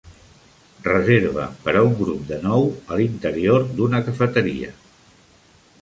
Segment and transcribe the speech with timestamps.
[0.85, 4.77] Reserva per a un grup de nou a l'interior d'una cafeteria